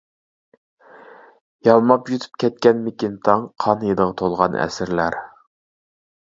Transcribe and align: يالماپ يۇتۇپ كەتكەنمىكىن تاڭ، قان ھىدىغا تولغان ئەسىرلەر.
يالماپ 1.67 2.09
يۇتۇپ 2.13 2.39
كەتكەنمىكىن 2.43 3.19
تاڭ، 3.29 3.45
قان 3.65 3.85
ھىدىغا 3.91 4.17
تولغان 4.23 4.57
ئەسىرلەر. 4.65 5.21